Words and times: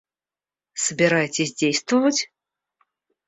Собираетесь 0.73 1.53
действовать? 1.53 2.31